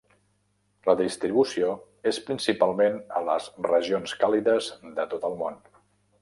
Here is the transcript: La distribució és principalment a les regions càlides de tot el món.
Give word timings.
La 0.89 0.93
distribució 1.01 1.67
és 2.11 2.19
principalment 2.29 2.97
a 3.19 3.21
les 3.29 3.51
regions 3.69 4.15
càlides 4.25 4.71
de 4.99 5.07
tot 5.15 5.29
el 5.31 5.39
món. 5.45 5.63